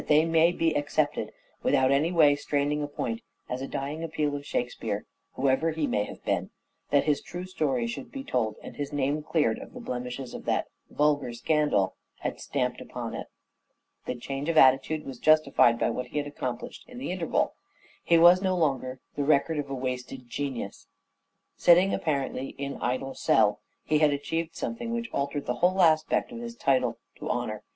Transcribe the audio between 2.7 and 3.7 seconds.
a point, as a